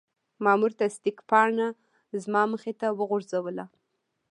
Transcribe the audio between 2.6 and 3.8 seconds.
ته وغورځوله.